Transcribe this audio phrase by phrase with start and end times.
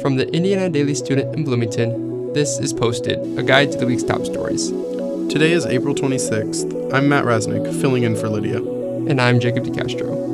[0.00, 4.02] From the Indiana Daily Student in Bloomington, this is Posted, a guide to the week's
[4.02, 4.70] top stories.
[5.32, 6.92] Today is April 26th.
[6.92, 8.58] I'm Matt Rasnick, filling in for Lydia.
[8.58, 10.26] And I'm Jacob DeCastro.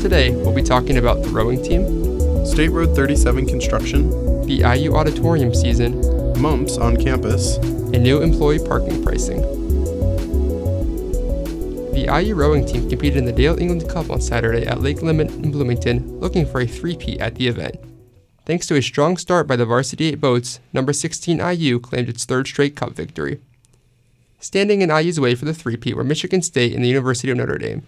[0.00, 4.08] Today, we'll be talking about the rowing team, State Road 37 construction,
[4.46, 6.00] the IU auditorium season,
[6.40, 9.65] mumps on campus, and new employee parking pricing.
[11.96, 15.28] The IU rowing team competed in the Dale England Cup on Saturday at Lake Lemon
[15.42, 17.76] in Bloomington, looking for a three-peat at the event.
[18.44, 22.26] Thanks to a strong start by the Varsity 8 boats, number 16 IU claimed its
[22.26, 23.40] third straight Cup victory.
[24.40, 27.56] Standing in IU's way for the three-peat were Michigan State and the University of Notre
[27.56, 27.86] Dame.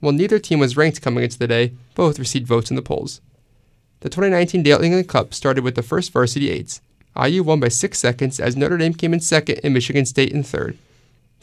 [0.00, 3.20] While neither team was ranked coming into the day, both received votes in the polls.
[4.00, 6.80] The 2019 Dale England Cup started with the first Varsity 8s.
[7.16, 10.42] IU won by six seconds as Notre Dame came in second and Michigan State in
[10.42, 10.76] third.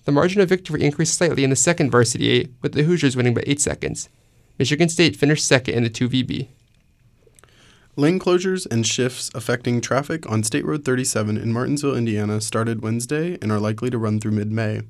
[0.05, 3.34] The margin of victory increased slightly in the second varsity 8, with the Hoosiers winning
[3.34, 4.09] by 8 seconds.
[4.57, 6.48] Michigan State finished second in the 2V8.
[7.98, 13.37] Lane closures and shifts affecting traffic on State Road 37 in Martinsville, Indiana started Wednesday
[13.41, 14.81] and are likely to run through mid May.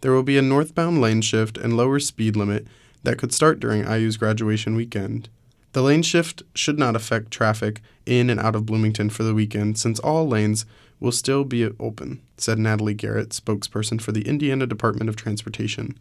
[0.00, 2.66] There will be a northbound lane shift and lower speed limit
[3.04, 5.28] that could start during IU's graduation weekend.
[5.72, 9.78] The lane shift should not affect traffic in and out of Bloomington for the weekend
[9.78, 10.66] since all lanes
[11.00, 15.98] will still be open, said Natalie Garrett, spokesperson for the Indiana Department of Transportation.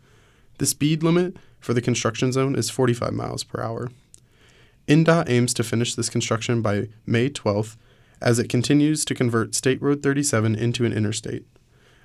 [0.57, 3.89] The speed limit for the construction zone is 45 miles per hour.
[4.87, 7.77] INDOT aims to finish this construction by May 12th
[8.21, 11.45] as it continues to convert State Road 37 into an interstate.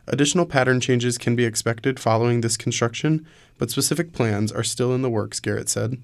[0.07, 3.27] Additional pattern changes can be expected following this construction,
[3.59, 6.01] but specific plans are still in the works, Garrett said.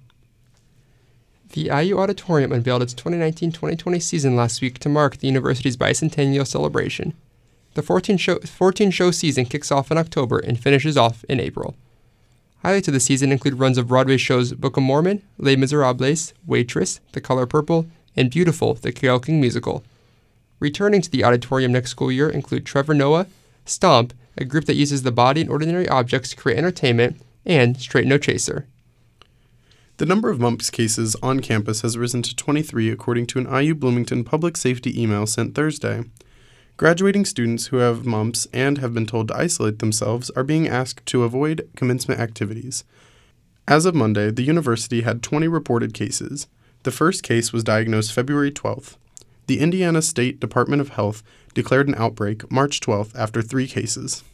[1.53, 6.47] The IU Auditorium unveiled its 2019 2020 season last week to mark the university's bicentennial
[6.47, 7.12] celebration.
[7.75, 11.75] The 14 show, 14 show season kicks off in October and finishes off in April.
[12.62, 17.01] Highlights of the season include runs of Broadway shows Book of Mormon, Les Miserables, Waitress,
[17.12, 17.86] The Color Purple,
[18.17, 19.85] and Beautiful, the Carole King musical.
[20.58, 23.27] Returning to the auditorium next school year include Trevor Noah,
[23.67, 28.07] Stomp, a group that uses the body and ordinary objects to create entertainment, and Straight
[28.07, 28.67] No Chaser.
[29.98, 33.75] The number of mumps cases on campus has risen to 23 according to an IU
[33.75, 36.05] Bloomington public safety email sent Thursday.
[36.79, 41.05] Graduating students who have mumps and have been told to isolate themselves are being asked
[41.07, 42.85] to avoid commencement activities.
[43.69, 46.48] As of Monday, the university had 20 reported cases.
[46.85, 48.97] The first case was diagnosed February 12th.
[49.47, 51.23] The Indiana State Department of Health
[51.55, 54.24] declared an outbreak March 12th after three cases.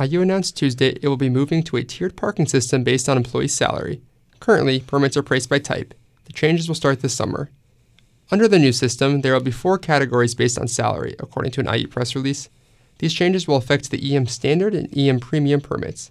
[0.00, 3.48] IU announced Tuesday it will be moving to a tiered parking system based on employee
[3.48, 4.00] salary.
[4.40, 5.94] Currently, permits are priced by type.
[6.24, 7.50] The changes will start this summer.
[8.30, 11.72] Under the new system, there will be four categories based on salary, according to an
[11.72, 12.48] IU press release.
[12.98, 16.10] These changes will affect the EM standard and EM premium permits.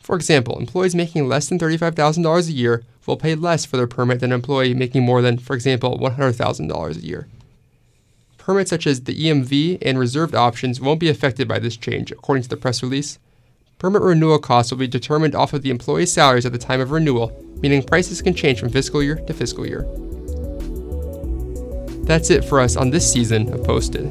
[0.00, 4.20] For example, employees making less than $35,000 a year will pay less for their permit
[4.20, 7.26] than an employee making more than, for example, $100,000 a year.
[8.38, 12.44] Permits such as the EMV and reserved options won't be affected by this change, according
[12.44, 13.18] to the press release.
[13.78, 16.92] Permit renewal costs will be determined off of the employee's salaries at the time of
[16.92, 19.82] renewal, meaning prices can change from fiscal year to fiscal year.
[22.06, 24.10] That's it for us on this season of Posted.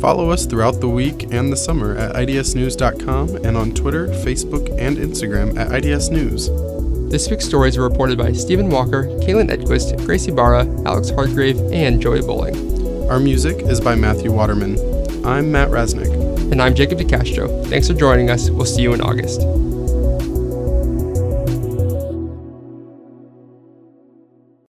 [0.00, 4.96] Follow us throughout the week and the summer at idsnews.com and on Twitter, Facebook, and
[4.96, 7.10] Instagram at idsnews.
[7.10, 12.00] This week's stories were reported by Stephen Walker, Kaylin Edquist, Gracie Barra, Alex Hargrave, and
[12.00, 13.08] Joey Bowling.
[13.10, 14.78] Our music is by Matthew Waterman.
[15.26, 16.09] I'm Matt Rasnick.
[16.50, 17.66] And I'm Jacob DeCastro.
[17.68, 18.50] Thanks for joining us.
[18.50, 19.40] We'll see you in August.